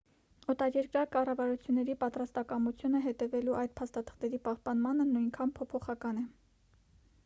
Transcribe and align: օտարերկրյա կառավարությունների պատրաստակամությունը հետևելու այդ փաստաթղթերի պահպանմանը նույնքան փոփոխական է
օտարերկրյա 0.51 1.03
կառավարությունների 1.15 1.95
պատրաստակամությունը 2.05 3.03
հետևելու 3.05 3.57
այդ 3.61 3.77
փաստաթղթերի 3.81 4.41
պահպանմանը 4.49 5.11
նույնքան 5.15 5.53
փոփոխական 5.61 6.25
է 6.25 6.27